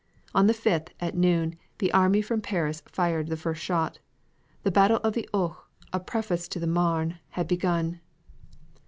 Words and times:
On 0.33 0.47
the 0.47 0.53
5th, 0.55 0.87
at 0.99 1.15
noon, 1.15 1.59
the 1.77 1.93
army 1.93 2.23
from 2.23 2.41
Paris 2.41 2.81
fired 2.87 3.27
the 3.27 3.37
first 3.37 3.61
shot; 3.61 3.99
the 4.63 4.71
battle 4.71 4.97
of 5.03 5.13
the 5.13 5.29
Ourcq, 5.31 5.57
a 5.93 5.99
preface 5.99 6.47
to 6.47 6.59
the 6.59 6.65
Marne, 6.65 7.19
had 7.29 7.47
begun. 7.47 7.99